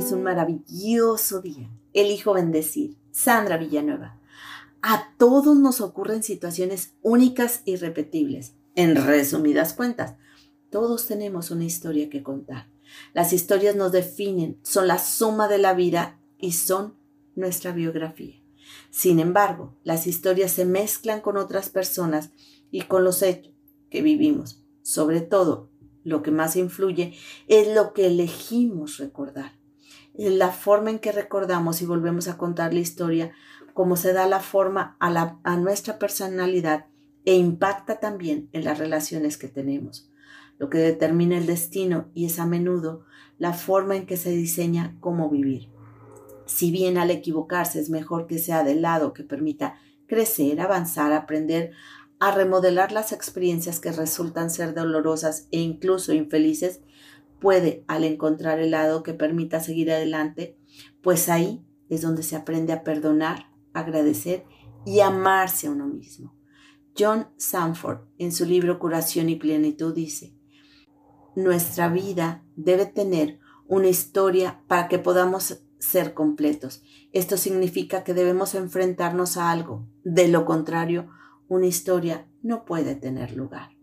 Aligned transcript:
es 0.00 0.12
un 0.12 0.22
maravilloso 0.22 1.42
día. 1.42 1.70
Elijo 1.92 2.32
bendecir. 2.32 2.96
Sandra 3.10 3.58
Villanueva. 3.58 4.18
A 4.80 5.12
todos 5.18 5.58
nos 5.58 5.82
ocurren 5.82 6.22
situaciones 6.22 6.94
únicas 7.02 7.60
y 7.66 7.76
repetibles. 7.76 8.54
En 8.76 8.96
resumidas 8.96 9.74
cuentas, 9.74 10.14
todos 10.70 11.06
tenemos 11.06 11.50
una 11.50 11.64
historia 11.64 12.08
que 12.08 12.22
contar. 12.22 12.66
Las 13.12 13.34
historias 13.34 13.76
nos 13.76 13.92
definen, 13.92 14.58
son 14.62 14.88
la 14.88 14.98
suma 14.98 15.48
de 15.48 15.58
la 15.58 15.74
vida 15.74 16.18
y 16.38 16.52
son 16.52 16.94
nuestra 17.34 17.72
biografía. 17.72 18.36
Sin 18.90 19.20
embargo, 19.20 19.76
las 19.84 20.06
historias 20.06 20.52
se 20.52 20.64
mezclan 20.64 21.20
con 21.20 21.36
otras 21.36 21.68
personas 21.68 22.30
y 22.70 22.82
con 22.82 23.04
los 23.04 23.20
hechos 23.20 23.52
que 23.90 24.00
vivimos. 24.00 24.64
Sobre 24.82 25.20
todo, 25.20 25.68
lo 26.04 26.22
que 26.22 26.30
más 26.30 26.56
influye 26.56 27.12
es 27.48 27.68
lo 27.74 27.92
que 27.92 28.06
elegimos 28.06 28.96
recordar. 28.96 29.59
La 30.14 30.50
forma 30.50 30.90
en 30.90 30.98
que 30.98 31.12
recordamos 31.12 31.82
y 31.82 31.86
volvemos 31.86 32.28
a 32.28 32.36
contar 32.36 32.74
la 32.74 32.80
historia, 32.80 33.32
como 33.74 33.96
se 33.96 34.12
da 34.12 34.26
la 34.26 34.40
forma 34.40 34.96
a, 35.00 35.38
a 35.42 35.56
nuestra 35.56 35.98
personalidad 35.98 36.86
e 37.24 37.34
impacta 37.34 38.00
también 38.00 38.48
en 38.52 38.64
las 38.64 38.78
relaciones 38.78 39.36
que 39.36 39.48
tenemos. 39.48 40.10
Lo 40.58 40.68
que 40.68 40.78
determina 40.78 41.38
el 41.38 41.46
destino 41.46 42.10
y 42.14 42.26
es 42.26 42.38
a 42.38 42.46
menudo 42.46 43.04
la 43.38 43.54
forma 43.54 43.96
en 43.96 44.06
que 44.06 44.16
se 44.16 44.30
diseña 44.30 44.96
cómo 45.00 45.30
vivir. 45.30 45.70
Si 46.44 46.70
bien 46.70 46.98
al 46.98 47.10
equivocarse 47.10 47.80
es 47.80 47.90
mejor 47.90 48.26
que 48.26 48.38
sea 48.38 48.64
del 48.64 48.82
lado 48.82 49.14
que 49.14 49.22
permita 49.22 49.76
crecer, 50.06 50.60
avanzar, 50.60 51.12
aprender, 51.12 51.70
a 52.18 52.32
remodelar 52.32 52.92
las 52.92 53.12
experiencias 53.12 53.80
que 53.80 53.92
resultan 53.92 54.50
ser 54.50 54.74
dolorosas 54.74 55.46
e 55.52 55.60
incluso 55.60 56.12
infelices, 56.12 56.80
puede 57.40 57.84
al 57.88 58.04
encontrar 58.04 58.60
el 58.60 58.70
lado 58.70 59.02
que 59.02 59.14
permita 59.14 59.60
seguir 59.60 59.90
adelante, 59.90 60.56
pues 61.02 61.28
ahí 61.28 61.64
es 61.88 62.02
donde 62.02 62.22
se 62.22 62.36
aprende 62.36 62.72
a 62.72 62.84
perdonar, 62.84 63.50
agradecer 63.72 64.44
y 64.86 65.00
amarse 65.00 65.66
a 65.66 65.70
uno 65.70 65.86
mismo. 65.86 66.34
John 66.98 67.28
Sanford, 67.36 68.00
en 68.18 68.32
su 68.32 68.44
libro 68.44 68.78
Curación 68.78 69.28
y 69.28 69.36
Plenitud, 69.36 69.94
dice, 69.94 70.34
Nuestra 71.34 71.88
vida 71.88 72.44
debe 72.56 72.86
tener 72.86 73.38
una 73.66 73.88
historia 73.88 74.62
para 74.66 74.88
que 74.88 74.98
podamos 74.98 75.62
ser 75.78 76.12
completos. 76.12 76.82
Esto 77.12 77.36
significa 77.36 78.04
que 78.04 78.14
debemos 78.14 78.54
enfrentarnos 78.54 79.36
a 79.36 79.50
algo. 79.50 79.86
De 80.04 80.28
lo 80.28 80.44
contrario, 80.44 81.08
una 81.48 81.66
historia 81.66 82.28
no 82.42 82.64
puede 82.64 82.94
tener 82.96 83.36
lugar. 83.36 83.79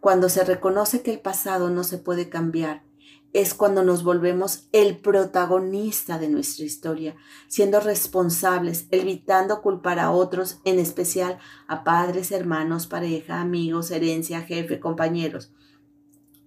Cuando 0.00 0.28
se 0.28 0.44
reconoce 0.44 1.02
que 1.02 1.12
el 1.12 1.20
pasado 1.20 1.70
no 1.70 1.84
se 1.84 1.98
puede 1.98 2.28
cambiar, 2.28 2.82
es 3.32 3.52
cuando 3.52 3.82
nos 3.82 4.04
volvemos 4.04 4.68
el 4.72 4.96
protagonista 4.98 6.18
de 6.18 6.28
nuestra 6.28 6.64
historia, 6.64 7.14
siendo 7.46 7.80
responsables, 7.80 8.86
evitando 8.90 9.60
culpar 9.60 9.98
a 9.98 10.10
otros, 10.10 10.60
en 10.64 10.78
especial 10.78 11.38
a 11.66 11.84
padres, 11.84 12.32
hermanos, 12.32 12.86
pareja, 12.86 13.40
amigos, 13.40 13.90
herencia, 13.90 14.42
jefe, 14.42 14.80
compañeros. 14.80 15.52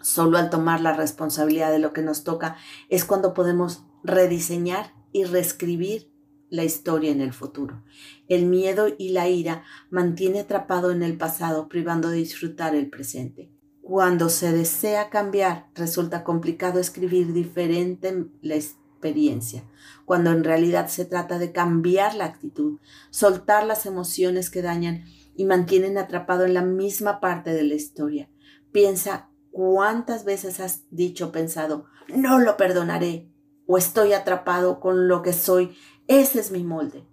Solo 0.01 0.39
al 0.39 0.49
tomar 0.49 0.81
la 0.81 0.93
responsabilidad 0.93 1.71
de 1.71 1.79
lo 1.79 1.93
que 1.93 2.01
nos 2.01 2.23
toca 2.23 2.57
es 2.89 3.05
cuando 3.05 3.35
podemos 3.35 3.83
rediseñar 4.03 4.95
y 5.11 5.25
reescribir 5.25 6.10
la 6.51 6.63
historia 6.63 7.09
en 7.09 7.21
el 7.21 7.33
futuro. 7.33 7.81
El 8.27 8.45
miedo 8.45 8.87
y 8.95 9.09
la 9.09 9.27
ira 9.27 9.63
mantiene 9.89 10.41
atrapado 10.41 10.91
en 10.91 11.01
el 11.01 11.17
pasado, 11.17 11.67
privando 11.67 12.09
de 12.09 12.17
disfrutar 12.17 12.75
el 12.75 12.89
presente. 12.89 13.49
Cuando 13.81 14.29
se 14.29 14.51
desea 14.51 15.09
cambiar, 15.09 15.69
resulta 15.73 16.23
complicado 16.23 16.79
escribir 16.79 17.33
diferente 17.33 18.27
la 18.41 18.55
experiencia, 18.55 19.63
cuando 20.05 20.31
en 20.31 20.43
realidad 20.43 20.87
se 20.87 21.05
trata 21.05 21.39
de 21.39 21.51
cambiar 21.51 22.13
la 22.15 22.25
actitud, 22.25 22.79
soltar 23.09 23.65
las 23.65 23.85
emociones 23.85 24.49
que 24.49 24.61
dañan 24.61 25.05
y 25.35 25.45
mantienen 25.45 25.97
atrapado 25.97 26.45
en 26.45 26.53
la 26.53 26.61
misma 26.61 27.19
parte 27.19 27.53
de 27.53 27.63
la 27.63 27.73
historia. 27.73 28.29
Piensa 28.71 29.29
cuántas 29.51 30.25
veces 30.25 30.59
has 30.59 30.83
dicho, 30.91 31.31
pensado, 31.31 31.85
no 32.13 32.39
lo 32.39 32.57
perdonaré, 32.57 33.31
o 33.65 33.77
estoy 33.77 34.11
atrapado 34.11 34.79
con 34.79 35.07
lo 35.07 35.21
que 35.21 35.31
soy 35.31 35.77
ese 36.07 36.39
es 36.39 36.51
mi 36.51 36.63
molde. 36.63 37.05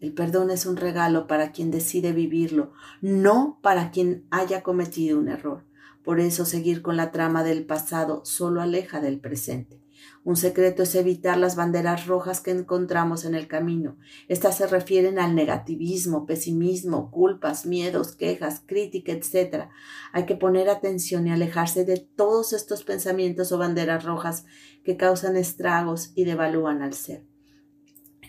El 0.00 0.12
perdón 0.14 0.50
es 0.50 0.66
un 0.66 0.76
regalo 0.76 1.26
para 1.26 1.52
quien 1.52 1.70
decide 1.70 2.12
vivirlo, 2.12 2.72
no 3.00 3.60
para 3.62 3.90
quien 3.92 4.26
haya 4.30 4.62
cometido 4.62 5.18
un 5.18 5.28
error. 5.28 5.64
Por 6.02 6.18
eso 6.18 6.44
seguir 6.44 6.82
con 6.82 6.96
la 6.96 7.12
trama 7.12 7.44
del 7.44 7.64
pasado 7.64 8.24
solo 8.24 8.60
aleja 8.60 9.00
del 9.00 9.20
presente. 9.20 9.80
Un 10.24 10.36
secreto 10.36 10.82
es 10.82 10.94
evitar 10.94 11.38
las 11.38 11.56
banderas 11.56 12.06
rojas 12.06 12.40
que 12.40 12.50
encontramos 12.50 13.24
en 13.24 13.34
el 13.34 13.46
camino. 13.46 13.96
Estas 14.28 14.56
se 14.56 14.66
refieren 14.66 15.18
al 15.18 15.34
negativismo, 15.34 16.26
pesimismo, 16.26 17.10
culpas, 17.10 17.66
miedos, 17.66 18.16
quejas, 18.16 18.62
crítica, 18.66 19.12
etc. 19.12 19.68
Hay 20.12 20.26
que 20.26 20.36
poner 20.36 20.68
atención 20.68 21.26
y 21.26 21.30
alejarse 21.30 21.84
de 21.84 21.98
todos 21.98 22.52
estos 22.52 22.84
pensamientos 22.84 23.52
o 23.52 23.58
banderas 23.58 24.04
rojas 24.04 24.44
que 24.84 24.96
causan 24.96 25.36
estragos 25.36 26.12
y 26.14 26.24
devalúan 26.24 26.82
al 26.82 26.94
ser. 26.94 27.31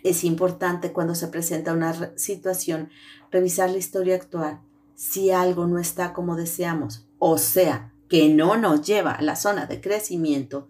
Es 0.03 0.25
importante 0.25 0.91
cuando 0.91 1.15
se 1.15 1.29
presenta 1.29 1.73
una 1.73 2.17
situación 2.17 2.89
revisar 3.31 3.69
la 3.69 3.77
historia 3.77 4.15
actual. 4.15 4.61
Si 4.95 5.31
algo 5.31 5.65
no 5.65 5.79
está 5.79 6.13
como 6.13 6.35
deseamos, 6.35 7.07
o 7.19 7.37
sea, 7.37 7.93
que 8.09 8.29
no 8.29 8.57
nos 8.57 8.85
lleva 8.85 9.13
a 9.13 9.21
la 9.21 9.35
zona 9.35 9.65
de 9.65 9.81
crecimiento, 9.81 10.67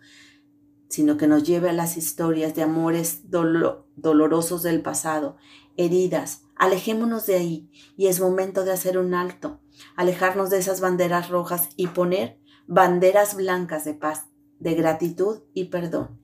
sino 0.87 1.17
que 1.17 1.27
nos 1.27 1.43
lleva 1.43 1.71
a 1.71 1.73
las 1.73 1.97
historias 1.97 2.53
de 2.53 2.61
amores 2.61 3.23
dolorosos 3.31 4.61
del 4.61 4.81
pasado, 4.81 5.37
heridas, 5.75 6.43
alejémonos 6.55 7.25
de 7.25 7.35
ahí 7.35 7.69
y 7.97 8.07
es 8.07 8.19
momento 8.19 8.63
de 8.63 8.71
hacer 8.71 8.99
un 8.99 9.15
alto, 9.15 9.59
alejarnos 9.95 10.51
de 10.51 10.59
esas 10.59 10.79
banderas 10.79 11.29
rojas 11.29 11.69
y 11.75 11.87
poner 11.87 12.39
banderas 12.67 13.35
blancas 13.35 13.83
de 13.83 13.95
paz, 13.95 14.27
de 14.59 14.75
gratitud 14.75 15.39
y 15.53 15.65
perdón 15.65 16.22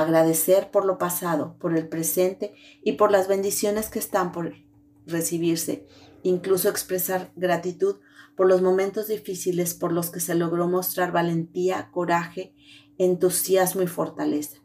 agradecer 0.00 0.70
por 0.70 0.84
lo 0.84 0.98
pasado, 0.98 1.56
por 1.58 1.76
el 1.76 1.88
presente 1.88 2.54
y 2.82 2.92
por 2.92 3.10
las 3.10 3.28
bendiciones 3.28 3.90
que 3.90 3.98
están 3.98 4.32
por 4.32 4.54
recibirse, 5.06 5.86
incluso 6.22 6.68
expresar 6.68 7.32
gratitud 7.36 7.96
por 8.36 8.46
los 8.46 8.62
momentos 8.62 9.08
difíciles 9.08 9.74
por 9.74 9.92
los 9.92 10.10
que 10.10 10.20
se 10.20 10.34
logró 10.34 10.68
mostrar 10.68 11.10
valentía, 11.10 11.90
coraje, 11.90 12.54
entusiasmo 12.98 13.82
y 13.82 13.86
fortaleza. 13.86 14.58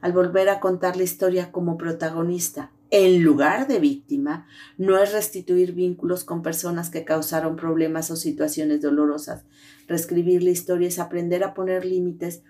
Al 0.00 0.12
volver 0.12 0.48
a 0.48 0.60
contar 0.60 0.96
la 0.96 1.04
historia 1.04 1.52
como 1.52 1.76
protagonista, 1.76 2.72
en 2.90 3.22
lugar 3.22 3.68
de 3.68 3.78
víctima, 3.78 4.48
no 4.76 4.98
es 4.98 5.12
restituir 5.12 5.72
vínculos 5.72 6.24
con 6.24 6.42
personas 6.42 6.90
que 6.90 7.04
causaron 7.04 7.54
problemas 7.54 8.10
o 8.10 8.16
situaciones 8.16 8.80
dolorosas. 8.80 9.44
Reescribir 9.86 10.42
la 10.42 10.50
historia 10.50 10.88
es 10.88 10.98
aprender 10.98 11.44
a 11.44 11.54
poner 11.54 11.84
límites 11.84 12.42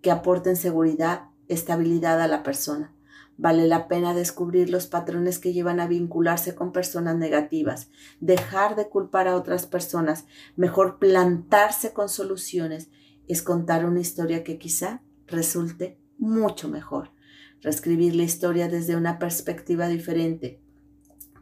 que 0.00 0.12
aporten 0.12 0.54
seguridad, 0.54 1.30
estabilidad 1.48 2.20
a 2.20 2.28
la 2.28 2.42
persona. 2.42 2.94
Vale 3.36 3.68
la 3.68 3.86
pena 3.86 4.14
descubrir 4.14 4.68
los 4.68 4.86
patrones 4.86 5.38
que 5.38 5.52
llevan 5.52 5.78
a 5.78 5.86
vincularse 5.86 6.54
con 6.54 6.72
personas 6.72 7.16
negativas, 7.16 7.88
dejar 8.20 8.74
de 8.74 8.88
culpar 8.88 9.28
a 9.28 9.36
otras 9.36 9.66
personas, 9.66 10.26
mejor 10.56 10.98
plantarse 10.98 11.92
con 11.92 12.08
soluciones, 12.08 12.90
es 13.28 13.42
contar 13.42 13.84
una 13.84 14.00
historia 14.00 14.42
que 14.42 14.58
quizá 14.58 15.02
resulte 15.26 16.00
mucho 16.18 16.68
mejor. 16.68 17.12
Reescribir 17.60 18.16
la 18.16 18.24
historia 18.24 18.68
desde 18.68 18.96
una 18.96 19.18
perspectiva 19.18 19.86
diferente, 19.86 20.60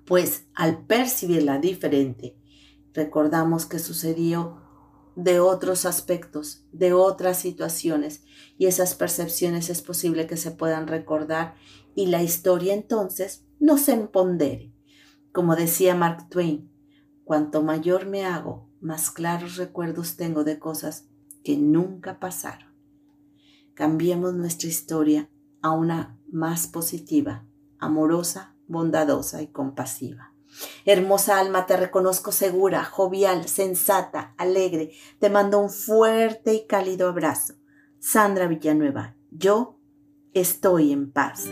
pues 0.05 0.45
al 0.55 0.85
percibirla 0.85 1.59
diferente, 1.59 2.37
recordamos 2.93 3.67
que 3.67 3.79
sucedió 3.79 4.66
de 5.17 5.41
otros 5.41 5.87
aspectos, 5.87 6.65
de 6.73 6.93
otras 6.93 7.39
situaciones, 7.39 8.23
y 8.59 8.67
esas 8.67 8.95
percepciones 8.95 9.71
es 9.71 9.83
posible 9.83 10.27
que 10.27 10.37
se 10.37 10.51
puedan 10.51 10.87
recordar 10.87 11.55
y 11.95 12.07
la 12.07 12.23
historia 12.23 12.75
entonces 12.75 13.45
no 13.59 13.79
se 13.79 13.95
empondere. 13.95 14.73
Como 15.33 15.57
decía 15.57 15.95
Mark 15.95 16.29
Twain, 16.29 16.71
cuanto 17.25 17.63
mayor 17.63 18.07
me 18.07 18.25
hago, 18.25 18.69
más 18.81 19.11
claros 19.11 19.57
recuerdos 19.57 20.17
tengo 20.17 20.45
de 20.45 20.59
cosas 20.59 21.09
que 21.43 21.57
nunca 21.57 22.21
pasaron. 22.21 22.75
Cambiemos 23.75 24.35
nuestra 24.35 24.69
historia 24.69 25.31
a 25.63 25.73
una 25.73 26.19
más 26.31 26.67
positiva, 26.67 27.47
amorosa, 27.79 28.55
bondadosa 28.69 29.43
y 29.43 29.49
compasiva. 29.49 30.36
Hermosa 30.85 31.39
alma, 31.39 31.67
te 31.67 31.77
reconozco 31.77 32.33
segura, 32.33 32.85
jovial, 32.85 33.49
sensata, 33.49 34.35
alegre. 34.37 34.93
Te 35.19 35.31
mando 35.31 35.59
un 35.59 35.71
fuerte 35.71 36.55
y 36.55 36.67
cálido 36.67 37.09
abrazo. 37.09 37.55
Sandra 37.99 38.47
Villanueva, 38.47 39.17
yo 39.31 39.79
estoy 40.33 40.93
en 40.93 41.11
paz. 41.11 41.47